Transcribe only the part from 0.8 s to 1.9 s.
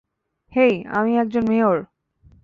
আমি একজন মেয়র।